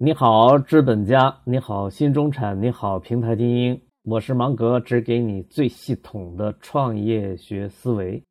[0.00, 8.22] 你好，资本家，你好，新中产，你好，平台精英，我是芒格，只给你最系统的创业学思维。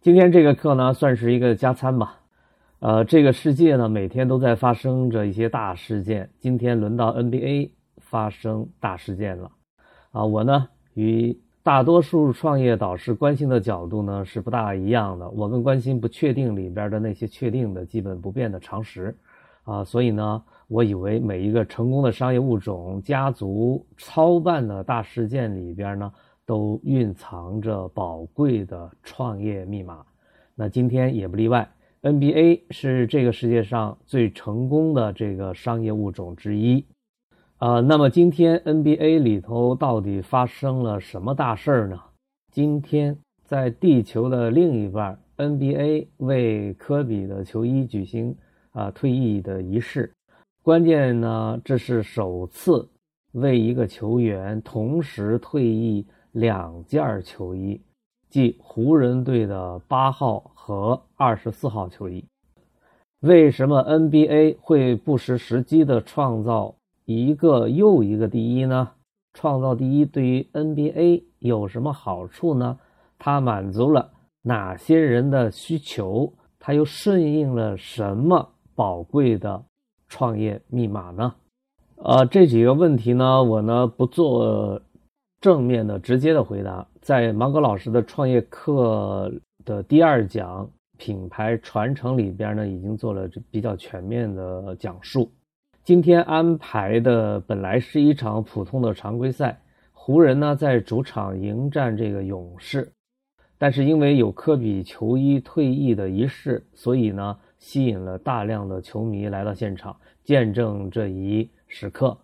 [0.00, 2.20] 今天这个课呢，算是一个加餐吧。
[2.78, 6.30] 呃，这个世界呢，每天都在发生着一些大事件。
[6.38, 9.50] 今天轮到 NBA 发生大事件了。
[10.12, 15.28] 啊，我呢与大多数创业导师关心的角度呢是不大一样的。
[15.30, 19.12] 我更关心不确定里边的那些确定的基本不变的常识。
[19.64, 26.12] 啊，所以呢，我以为每一个成功的商业物种、家族操办的大事件里边呢，
[26.44, 30.04] 都蕴藏着宝贵的创业密码。
[30.54, 31.70] 那今天也不例外
[32.02, 36.84] ，NBA 是这个世界上最成功的这个商业物种之一。
[37.58, 42.00] 啊，那么今天 NBA 里头到底发生了什么大事儿呢？
[42.50, 48.34] 今天在地球的另一半，NBA 为科比的球衣举行
[48.72, 50.12] 啊退役的仪式。
[50.62, 52.88] 关键呢，这是首次
[53.32, 57.80] 为一个球员同时退役两件球衣，
[58.28, 62.24] 即湖人队的八号和二十四号球衣。
[63.20, 66.74] 为什么 NBA 会不失时机的创造？
[67.04, 68.90] 一个又一个第一呢？
[69.34, 72.78] 创造第一对于 NBA 有什么好处呢？
[73.18, 74.12] 它满足了
[74.42, 76.32] 哪些人的需求？
[76.58, 79.62] 它又顺应了什么宝贵的
[80.08, 81.34] 创业密码呢？
[81.96, 84.80] 呃，这几个问题呢，我呢不做
[85.40, 89.32] 正面的直接的回答，在芒格老师的创业课
[89.64, 95.30] 的第二讲品牌传承里边呢，已经做了比较全面的讲述。
[95.84, 99.60] 今天安排的本来是一场普通的常规赛，
[99.92, 102.92] 湖人呢在主场迎战这个勇士，
[103.58, 112.18] 但是因为有科比球衣退役的仪式，所以呢吸引了大量的球迷来到现场见证这一时刻。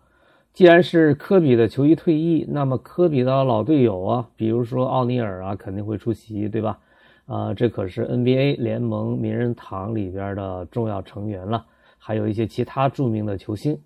[0.51, 6.77] 既然是科比的球衣退役，那么科比的老队友啊，比如说奥尼尔啊，肯定会出席，对吧？
[7.25, 11.65] 啊，这可是 NBA 联盟名人堂里边的重要成员了。
[11.97, 13.79] 还有一些其他著名的球星，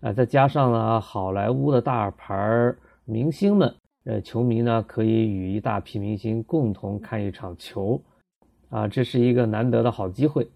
[0.00, 2.72] 啊，再加上呢，好莱坞的大牌
[3.04, 8.00] 明星们，呃，球迷呢可以与一大批明星共同看一场球，
[8.68, 10.48] 啊，这是一个难得的好机会，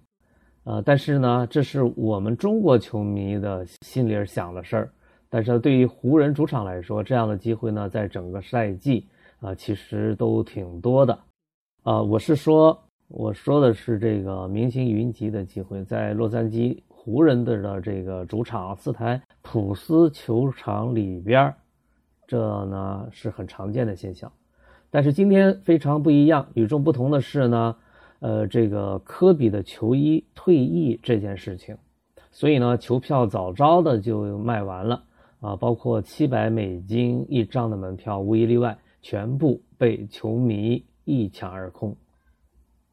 [0.64, 4.90] 呃，但是呢，这是我们中国球迷的心里想的事儿，
[5.28, 9.06] 但是对于湖人主场来说，这样的机会呢，在整个赛季
[9.40, 11.18] 啊，其实都挺多的，
[11.82, 16.80] 啊，我是说，我说的是这个明星云集的机会，在洛杉矶。
[17.06, 21.54] 湖人队的这个主场斯台普斯球场里边，
[22.26, 24.32] 这呢是很常见的现象。
[24.90, 27.76] 但是今天非常不一样，与众不同的是呢，
[28.24, 31.76] 呃，这个科比的球衣退役这件事情，
[32.32, 35.04] 所以呢，球票早早的就卖完了
[35.40, 41.94] 啊，包括七百美金一张的门票，无一例外，全部被球迷一抢而空。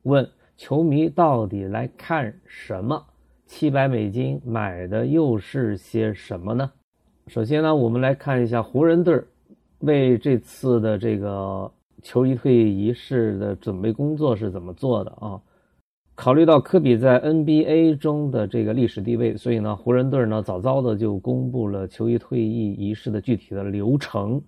[0.01, 3.01] 问球迷到底来看什么？
[3.45, 6.69] 七百美金买的又是些什么呢？
[7.27, 9.23] 首先呢，我们来看一下湖人队
[9.79, 11.71] 为这次的这个
[12.01, 15.41] 球衣退役仪式的准备工作是怎么做的啊？
[16.13, 24.41] 考虑到科比在 NBA 中的这个历史地位，所以呢，湖人队呢早早的就公布了球衣退役仪式的具体的流程。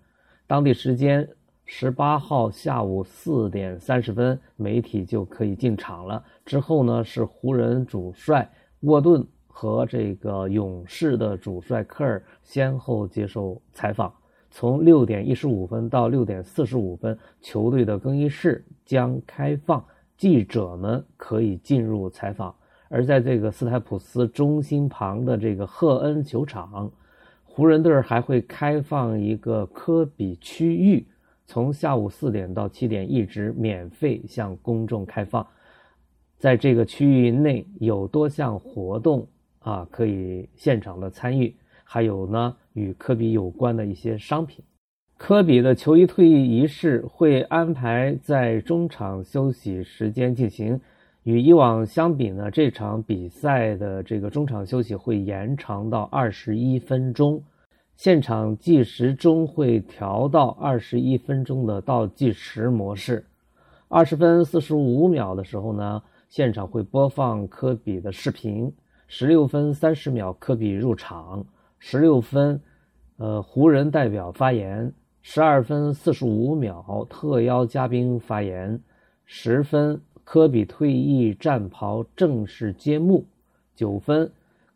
[0.46, 1.28] 当地时间
[1.66, 6.24] 十八号下午四点三十分，媒体就可以进场了。
[6.46, 8.48] 之后呢，是湖人主帅。
[8.82, 14.14] 沃顿和这个勇士的主帅科尔先后接受采访。
[14.56, 19.84] 从六点一十五分到六点四十五分，球队的更衣室将开放，
[20.16, 22.54] 记者们可以进入采访。
[22.88, 26.92] 而在这个斯台普斯中心旁的这个赫恩球场，
[27.44, 31.04] 湖人队还会开放一个科比区域，
[31.48, 35.46] 从下午四点到七点一直免费向公众开放。
[36.38, 39.28] 在这个区域内有多项活动
[39.62, 44.64] 啊，可以现场的参与，还有呢与科比有关的一些商品。
[45.18, 50.80] 科比的球衣退役仪式会安排在中场休息时间进行，
[51.24, 57.42] 与以往相比呢，这场比赛的这个中场休息会延长到二十一分钟，
[57.96, 63.26] 现场计时钟会调到二十一分钟的倒计时模式。
[63.88, 66.02] 二十分四十五秒的时候呢。
[66.30, 68.74] 现场会播放科比的视频。
[69.08, 71.46] 十六分三十秒，科比入场。
[71.86, 72.62] 十六分，
[73.18, 74.94] 呃，湖人代表发言。
[75.22, 78.82] 十二分四十五秒，特邀嘉宾发言。
[79.26, 83.26] 十分，科比退役战袍正式揭幕。
[83.76, 84.32] 九分，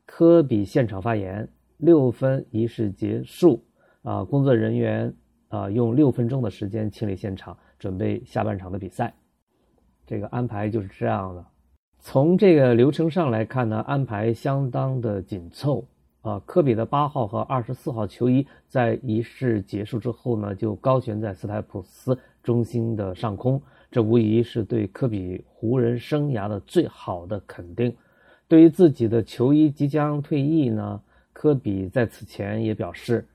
[0.05, 1.47] 科比现场发言。
[1.77, 3.63] 六分仪式结束，
[4.01, 5.13] 啊，工作人员
[5.47, 9.13] 啊用六分钟的时间清理现场，准备下半场的比赛。
[10.05, 11.45] 这个安排就是这样的。
[11.99, 15.87] 从这个流程上来看呢，安排相当的紧凑。
[16.27, 23.61] 啊，科比的八号和二十四号球衣在仪式结束之后呢，就高悬在斯台普斯中心的上空。
[23.89, 27.95] 这无疑是对科比湖人生涯的最好的肯定。
[28.49, 31.01] 对于自己的球衣即将退役呢，
[31.31, 33.25] 科比在此前也表示，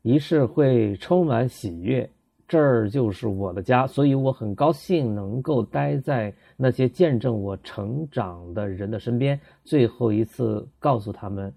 [0.00, 2.08] 仪式会充满喜悦，
[2.46, 11.52] 这儿就是我的家，所以我很高兴能够待在那些见证我成长的人的身边，最后一次告诉他们。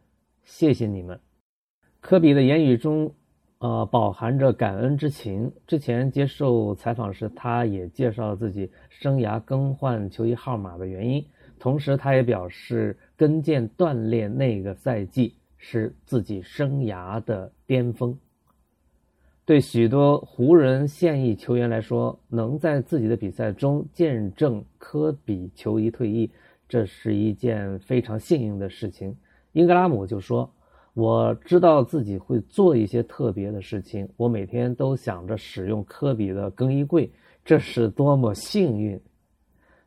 [0.52, 1.18] 谢谢你们。
[2.02, 3.16] 科比的言语中，
[3.60, 5.50] 呃，饱含着感恩之情。
[5.66, 11.26] 之前接受采访时，他也介绍了自己生涯更换球衣号码的原因。
[11.58, 18.16] 同时，他也表示，跟腱断裂那个赛季是自己生涯的巅峰。
[19.46, 26.30] 对许多湖人现役球员来说，能在自己的比赛中见证科比球衣退役，
[26.68, 29.16] 这是一件非常幸运的事情。
[29.54, 30.50] 英格拉姆就说
[30.94, 34.08] ：“我知道自己会做一些特别的事情。
[34.18, 37.12] 我每天都想着使用科比的更衣柜，
[37.44, 39.00] 这是多么幸运！”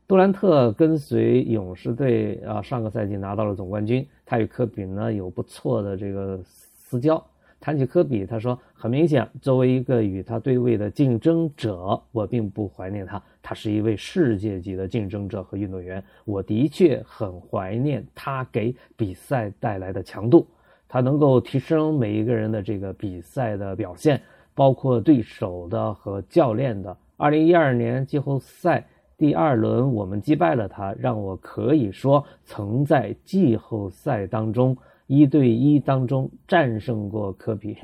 [0.06, 4.06] 杜兰特跟随勇士队啊，上个赛季拿到了总冠军。
[4.26, 7.24] 他与科比呢有不错的这个私交。
[7.64, 13.22] 谈起科比，他说：“很明显，作为一个与他对位的竞争者，我并不怀念他。
[13.40, 16.04] 他是一位世界级的竞争者和运动员。
[16.26, 20.46] 我的确很怀念他给比赛带来的强度。
[20.86, 24.20] 他能够提升每一个人的这个比赛的表现，
[24.54, 26.94] 包括对手的和教练的。
[27.16, 34.76] 二零一二年季后赛第二轮，我们击败了他，让我可以说曾在季后赛当中。”
[35.06, 37.76] 一对一当中战胜过科比，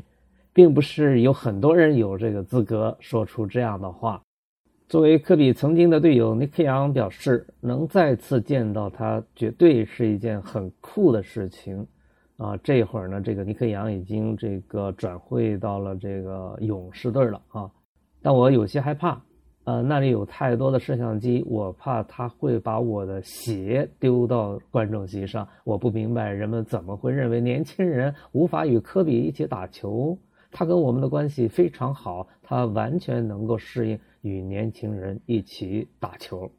[0.53, 4.21] 并不是有很多人有这个资格说出这样的话。
[4.89, 11.87] 作为科比曾经的队友，尼克杨表示，能再次见到他绝对是一件很酷的事情。
[12.39, 17.71] 啊，这会儿呢，这个尼克杨已经这个转会到了这个勇士队了啊，
[18.23, 19.21] 但我有些害怕。
[19.71, 25.47] 呃，那里有太多的摄像机，我怕他会把我的鞋丢到观众席上。
[25.63, 30.19] 我不明白人们怎么会认为年轻人无法与科比一起打球。
[30.51, 36.51] 他跟我们的关系非常好，他完全能够适应与年轻人一起打球。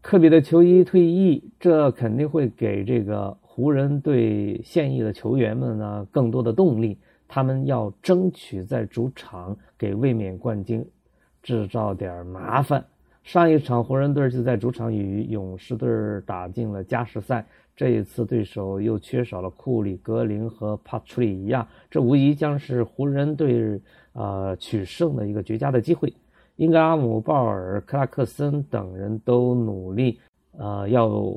[0.00, 7.00] 科比的球衣退役，这肯定会给这个湖人队现役的球员们呢更多的动力。
[7.26, 10.86] 他们要争取在主场给卫冕冠军。
[11.42, 12.84] 制造点麻烦。
[13.24, 15.88] 上一场湖人队就在主场与勇士队
[16.26, 17.46] 打进了加时赛，
[17.76, 23.80] 这一次对手又缺少了库里、格林和帕楚里一样，这无疑将是湖人队
[24.12, 26.12] 呃取胜的一个绝佳的机会。
[26.56, 30.18] 英格拉姆、鲍尔、克拉克森等人都努力
[30.58, 31.32] 呃要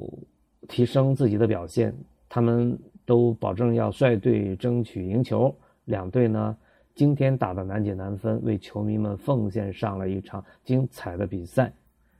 [0.68, 1.94] 提升自己的表现，
[2.28, 5.56] 他们都保证要率队争取赢球。
[5.86, 6.57] 两队呢？
[6.95, 11.71] 今天打的难解难分，为球迷们奉献上了一场精彩的比赛，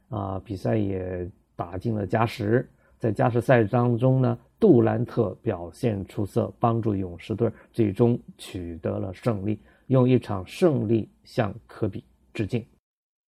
[0.10, 1.26] 啊，比赛也
[1.56, 2.70] 打进了加时。
[2.98, 12.04] 在加时赛当中呢，杜兰特表现出色，帮助勇士队最终取得了胜利，用一场胜利向科比
[12.34, 12.66] 致敬。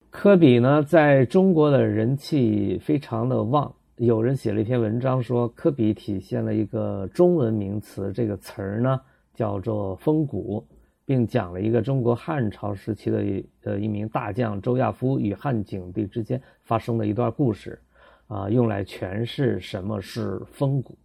[0.10, 9.00] 科比呢，在中国的人气非常的旺，有人写了一篇文章说，科比体现了一个中文名词，这个词儿呢
[9.34, 10.66] 叫做风骨。
[11.08, 13.24] 并讲了一个中国汉朝时期的
[13.64, 17.82] 呃一名大将周亚夫与汉景帝之间发生的一段故事，
[18.28, 20.98] 啊，用来诠释什么是风骨。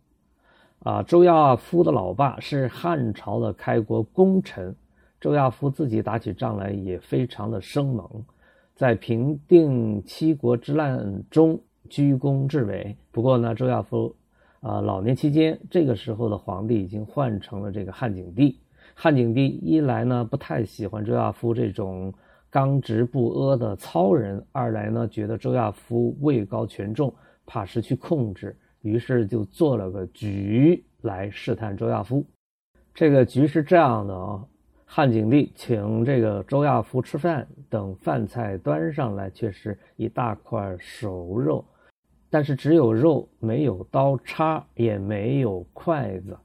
[0.80, 4.75] 啊，周亚夫的老爸是汉朝的开国功臣，
[5.21, 8.25] 周亚夫自己打起仗来也非常的生猛，
[8.75, 12.97] 在平定七国之乱中居功至伟。
[13.12, 14.12] 不过呢，周亚夫
[14.59, 18.59] 啊老年期间，这个时候的皇帝已经换成了这个汉景帝。
[18.94, 22.12] 汉景帝一来呢不太喜欢周亚夫这种
[22.50, 27.12] 刚直不阿的糙人，二来呢觉得周亚夫位高权重，
[27.46, 32.25] 怕失去控制，于是就做了个局来试探周亚夫。
[32.94, 34.44] 这个局是这样的啊，
[34.84, 41.64] 汉景帝请这个周亚夫吃饭，等饭菜端上来，却是一大块熟肉，
[42.28, 46.37] 但是只有肉，没有刀叉，也没有筷子。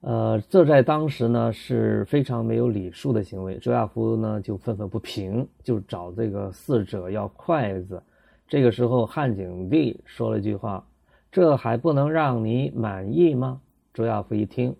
[0.00, 3.58] 呃，这在当时呢是非常没有礼数的行为。
[3.58, 8.00] 周亚夫呢就愤愤不平，就找这个侍者要筷子。
[8.46, 10.86] 这个时候，汉景帝说了一句话
[11.32, 13.60] ：“这还不能让你满意吗？”
[13.92, 14.74] 周亚夫一听，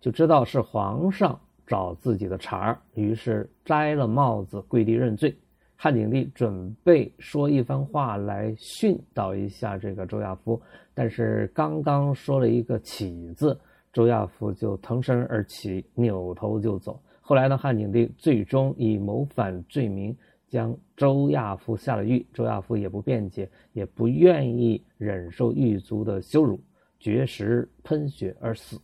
[0.00, 5.36] 就知道是皇上找自己的茬儿，于是摘了帽子跪地认罪。
[5.76, 10.60] 汉景帝准备说一番话来训导一下这个周亚夫，
[10.94, 13.56] 但是刚刚说了一个“起”字，
[13.92, 17.00] 周亚夫就腾身而起，扭头就走。
[17.20, 20.16] 后来呢，汉景帝最终以谋反罪名
[20.48, 26.58] 将周亚夫下了狱，周亚夫也不辩解，也不愿意忍受狱卒的羞辱，
[26.98, 28.80] 绝食喷血而死。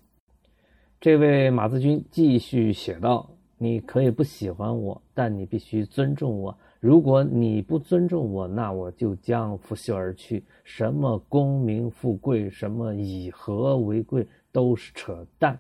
[1.01, 10.45] 这位马子军继续写道：“你可以不喜欢我，但你必须尊重我。”如果你不尊重我，那我就将拂袖而去。
[10.65, 15.59] 什么功名富贵，什么以和为贵，都是扯淡。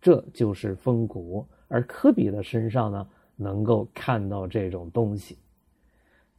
[0.00, 1.44] 这就是风骨。
[1.66, 5.36] 而科比的身上呢，能够看到这种东西。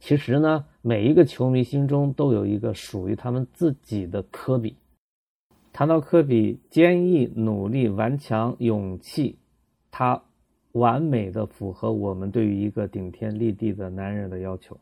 [0.00, 4.74] 其实呢，每一个球迷心中都有一个属于他们自己的科比。
[5.72, 9.38] 谈到科比，坚毅、努力、顽强、勇气，
[9.92, 10.20] 他。
[10.72, 14.78] 完美的符合我们对于一个顶天立地的男人的要求。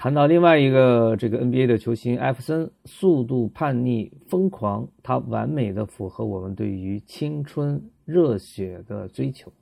[0.00, 9.52] 谈到另外一个这个 NBA 的球星艾弗森，速度、叛逆、疯狂，他完美的符合我们对于青春热血的追求。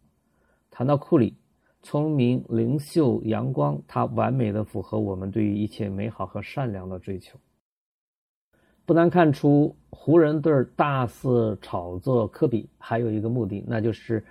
[0.70, 1.34] 谈到库里，
[1.82, 7.38] 聪明、灵秀、阳光，他完美的符合我们对于一切美好和善良的追求。
[8.84, 14.22] 不难看出，湖人队大肆炒作科比，还有一个目的，那就是。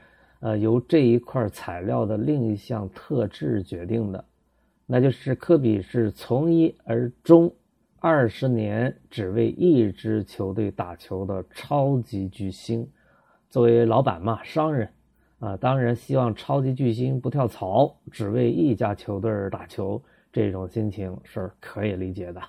[0.42, 4.24] 呃，由这一块材料的另一项特质决定的，
[4.86, 7.54] 那就是科比是从一而终，
[8.00, 12.88] 二十年只为一支球队打球的超级巨星。
[13.50, 14.89] 作为老板嘛，商人
[15.39, 20.01] 啊，当然希望超级巨星不跳槽，只为一家球队打球，
[20.32, 22.42] 这种心情是可以理解的。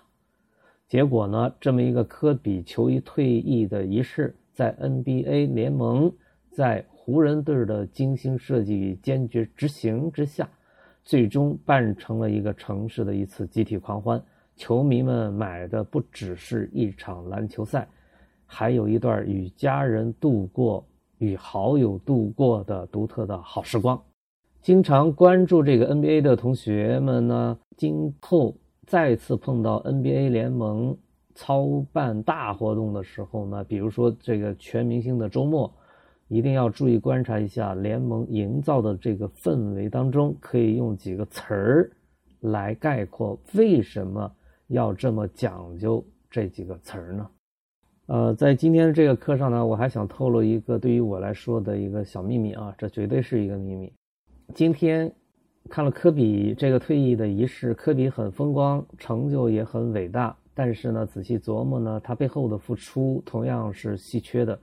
[0.87, 6.13] 结果呢，这么一个科比球衣退役的仪式，在 NBA 联盟
[6.51, 6.85] 在。
[7.09, 10.49] 湖人队的精心设计与坚决执行之下，
[11.07, 14.21] 最终办成了一个城市的一次集体狂欢。
[14.57, 17.87] 球迷们买的不只是一场篮球赛，
[18.45, 20.85] 还有一段与家人度过、
[21.19, 24.03] 与好友度过的独特的好时光。
[24.61, 30.97] 经常关注这个 NBA 的同学们呢，今后再次碰到 NBA 联盟
[31.37, 35.73] 操办大活动的时候呢，比如说这个全明星的周末。
[36.29, 41.91] 一定要注意观察一下联盟营造的这个氛围当中，可以用几个词儿
[42.41, 44.31] 来概括为什么
[44.67, 47.31] 要这么讲究这几个词儿呢？
[48.07, 53.93] 呃，在今天这个课上呢，我还想透露一个对于我来说的一个小秘密啊，这绝对是一个秘密。
[54.55, 55.13] 今天
[55.69, 64.59] 看了科比这个退役的仪式，科比很风光，成就也很伟大，但是呢，仔细琢磨呢，他背后的付出同样是稀缺的。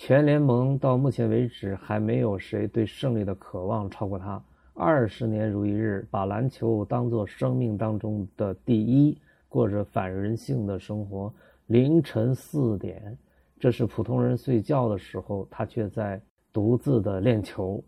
[0.00, 4.40] 全联盟到目前为止还没有谁对胜利的渴望超过他。
[4.72, 11.34] 二十年如一日，把篮球当作生命当中的第一，过着反人性的生活。
[11.66, 13.18] 凌晨四点，
[13.58, 17.82] 这是普通人睡觉的时候，他却在独自的练球。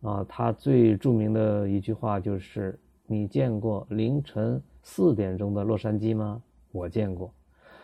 [0.00, 2.76] 啊，他最著名的一句话就是
[3.06, 6.42] ：“你见过凌晨四点钟的洛杉矶吗？
[6.72, 7.30] 我见过。”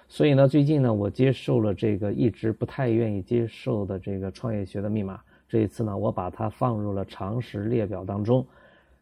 [0.09, 5.21] 所以呢，最近呢，我接受了这个一直不太愿意接受的这个创业学的密码。
[5.49, 8.47] 这一次呢，我把它放入了常识列表当中。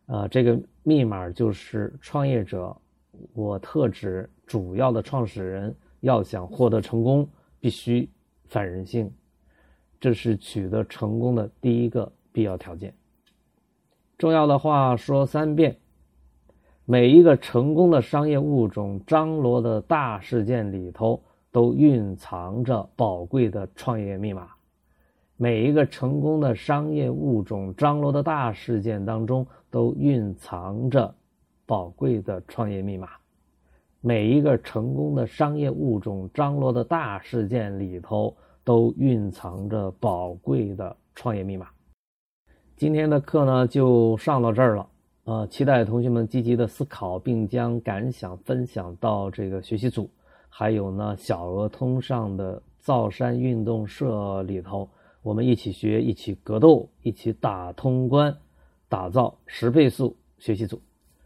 [0.07, 2.75] 呃，这个密码就是创业者，
[3.33, 7.29] 我特指主要的创始人，要想获得成功，
[7.61, 8.09] 必须
[8.47, 9.11] 反人性，
[10.01, 12.95] 这是取得成功的第一个必要条件。
[14.17, 15.77] 重要的话说三遍。
[16.87, 24.49] 每一个成功的商业物种张罗的大事件里头，都蕴藏着宝贵的创业密码。
[25.39, 31.15] 每一个成功的商业物种张罗的大事件当中，都蕴藏着
[31.65, 33.09] 宝贵的创业密码。
[34.03, 41.67] 每一个成功的商业物种张罗的大事件里头，都蕴藏着宝贵的创业密码。
[42.77, 44.87] 今天的课呢，就上到这儿了。
[45.25, 50.11] 呃，期待同学们积极的思考，并将感想分享到这个学习组，
[50.51, 54.87] 还有呢小额通上的造山运动社里头，
[55.23, 58.37] 我们一起学，一起格斗，一起打通关，
[58.87, 60.79] 打造十倍速学习组。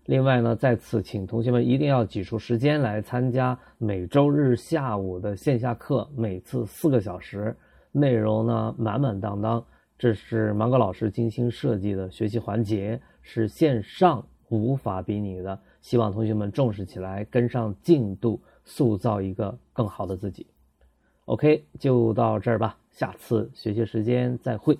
[0.04, 7.56] 另外呢，在此请同学们一定要挤出时间来参加每周日下午的线下课，每次四个小时，
[7.90, 9.64] 内容呢满满当当。
[9.98, 13.00] 这是芒格老师精心设计的学习环节。
[13.30, 20.46] 是线上无法比拟的，希望同学们重视起来，跟上进度，塑造一个更好的自己。
[21.26, 22.78] OK，就到这儿吧。
[22.90, 24.78] 下次学习时间再会。